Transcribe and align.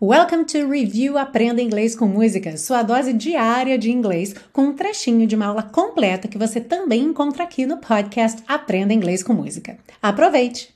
Welcome 0.00 0.44
to 0.44 0.68
Review 0.68 1.18
Aprenda 1.18 1.60
Inglês 1.60 1.96
com 1.96 2.06
Música, 2.06 2.56
sua 2.56 2.84
dose 2.84 3.12
diária 3.12 3.76
de 3.76 3.90
inglês, 3.90 4.32
com 4.52 4.66
um 4.66 4.72
trechinho 4.72 5.26
de 5.26 5.34
uma 5.34 5.46
aula 5.46 5.64
completa 5.64 6.28
que 6.28 6.38
você 6.38 6.60
também 6.60 7.02
encontra 7.02 7.42
aqui 7.42 7.66
no 7.66 7.78
podcast 7.78 8.44
Aprenda 8.46 8.94
Inglês 8.94 9.24
com 9.24 9.32
Música. 9.32 9.76
Aproveite! 10.00 10.72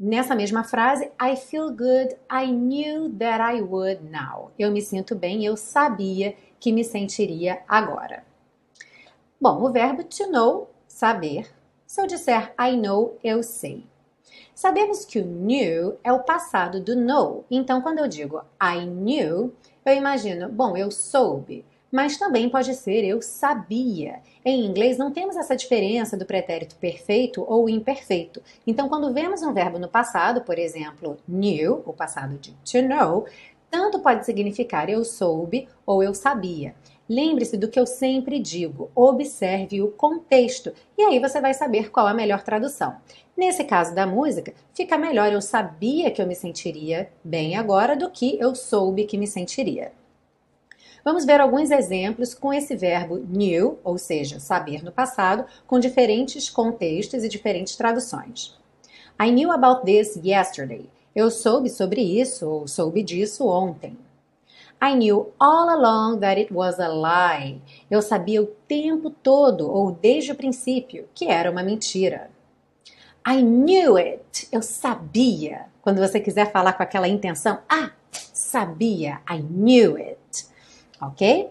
Nessa 0.00 0.34
mesma 0.34 0.64
frase, 0.64 1.10
I 1.20 1.36
feel 1.36 1.68
good, 1.68 2.16
I 2.32 2.50
knew 2.50 3.10
that 3.18 3.38
I 3.42 3.60
would 3.60 4.02
now. 4.02 4.50
Eu 4.58 4.70
me 4.72 4.80
sinto 4.80 5.14
bem, 5.14 5.44
eu 5.44 5.54
sabia 5.54 6.34
que 6.58 6.72
me 6.72 6.82
sentiria 6.82 7.60
agora. 7.68 8.24
Bom, 9.38 9.62
o 9.62 9.70
verbo 9.70 10.04
to 10.04 10.26
know, 10.30 10.70
saber. 10.86 11.46
Se 11.86 12.00
eu 12.00 12.06
disser 12.06 12.54
I 12.58 12.78
know, 12.78 13.18
eu 13.22 13.42
sei. 13.42 13.84
Sabemos 14.54 15.04
que 15.04 15.18
o 15.18 15.24
knew 15.24 15.96
é 16.02 16.12
o 16.12 16.22
passado 16.22 16.80
do 16.80 16.96
know. 16.96 17.44
Então, 17.50 17.80
quando 17.80 17.98
eu 17.98 18.08
digo 18.08 18.42
I 18.62 18.84
knew, 18.84 19.52
eu 19.84 19.94
imagino, 19.94 20.48
bom, 20.48 20.76
eu 20.76 20.90
soube. 20.90 21.64
Mas 21.90 22.18
também 22.18 22.50
pode 22.50 22.74
ser 22.74 23.04
eu 23.04 23.22
sabia. 23.22 24.20
Em 24.44 24.66
inglês 24.66 24.98
não 24.98 25.10
temos 25.10 25.36
essa 25.36 25.56
diferença 25.56 26.16
do 26.16 26.26
pretérito 26.26 26.76
perfeito 26.76 27.44
ou 27.48 27.68
imperfeito. 27.68 28.42
Então, 28.66 28.88
quando 28.88 29.12
vemos 29.12 29.42
um 29.42 29.54
verbo 29.54 29.78
no 29.78 29.88
passado, 29.88 30.42
por 30.42 30.58
exemplo, 30.58 31.16
knew, 31.26 31.82
o 31.86 31.92
passado 31.92 32.36
de 32.36 32.52
to 32.52 32.82
know, 32.82 33.26
tanto 33.70 34.00
pode 34.00 34.26
significar 34.26 34.88
eu 34.90 35.04
soube 35.04 35.68
ou 35.86 36.02
eu 36.02 36.14
sabia. 36.14 36.74
Lembre-se 37.08 37.56
do 37.56 37.68
que 37.68 37.80
eu 37.80 37.86
sempre 37.86 38.38
digo: 38.38 38.90
observe 38.94 39.80
o 39.80 39.90
contexto 39.90 40.72
e 40.96 41.02
aí 41.02 41.18
você 41.18 41.40
vai 41.40 41.54
saber 41.54 41.90
qual 41.90 42.06
a 42.06 42.12
melhor 42.12 42.42
tradução. 42.42 42.96
Nesse 43.36 43.64
caso 43.64 43.94
da 43.94 44.06
música, 44.06 44.52
fica 44.74 44.98
melhor 44.98 45.32
eu 45.32 45.40
sabia 45.40 46.10
que 46.10 46.20
eu 46.20 46.26
me 46.26 46.34
sentiria 46.34 47.10
bem 47.24 47.56
agora 47.56 47.96
do 47.96 48.10
que 48.10 48.38
eu 48.38 48.54
soube 48.54 49.04
que 49.04 49.16
me 49.16 49.26
sentiria. 49.26 49.92
Vamos 51.04 51.24
ver 51.24 51.40
alguns 51.40 51.70
exemplos 51.70 52.34
com 52.34 52.52
esse 52.52 52.76
verbo 52.76 53.16
knew, 53.16 53.78
ou 53.82 53.96
seja, 53.96 54.38
saber 54.38 54.84
no 54.84 54.92
passado, 54.92 55.46
com 55.66 55.78
diferentes 55.78 56.50
contextos 56.50 57.24
e 57.24 57.28
diferentes 57.28 57.76
traduções. 57.76 58.58
I 59.18 59.30
knew 59.30 59.50
about 59.50 59.86
this 59.86 60.20
yesterday. 60.22 60.86
Eu 61.14 61.30
soube 61.30 61.70
sobre 61.70 62.02
isso 62.02 62.46
ou 62.46 62.68
soube 62.68 63.02
disso 63.02 63.46
ontem. 63.46 63.96
I 64.80 64.94
knew 64.94 65.32
all 65.40 65.70
along 65.70 66.20
that 66.20 66.40
it 66.40 66.52
was 66.52 66.78
a 66.78 66.88
lie. 66.88 67.60
Eu 67.90 68.00
sabia 68.00 68.40
o 68.40 68.46
tempo 68.46 69.10
todo, 69.10 69.68
ou 69.68 69.90
desde 69.90 70.32
o 70.32 70.36
princípio, 70.36 71.08
que 71.14 71.26
era 71.26 71.50
uma 71.50 71.62
mentira. 71.62 72.30
I 73.26 73.42
knew 73.42 73.96
it. 73.96 74.48
Eu 74.52 74.62
sabia. 74.62 75.66
Quando 75.82 75.98
você 75.98 76.20
quiser 76.20 76.52
falar 76.52 76.74
com 76.74 76.82
aquela 76.82 77.08
intenção, 77.08 77.58
ah, 77.68 77.90
sabia. 78.10 79.20
I 79.28 79.42
knew 79.42 79.96
it. 79.96 80.46
Ok? 81.00 81.50